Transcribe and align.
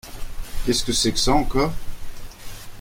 Qu'est-ce 0.65 0.83
que 0.83 0.93
c'est 0.93 1.11
que 1.11 1.19
ça, 1.19 1.33
encore? 1.33 1.71